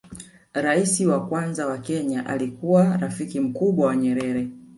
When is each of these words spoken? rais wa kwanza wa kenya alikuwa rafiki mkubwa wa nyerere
rais 0.53 0.99
wa 0.99 1.27
kwanza 1.27 1.67
wa 1.67 1.77
kenya 1.77 2.25
alikuwa 2.25 2.97
rafiki 2.97 3.39
mkubwa 3.39 3.87
wa 3.87 3.95
nyerere 3.95 4.47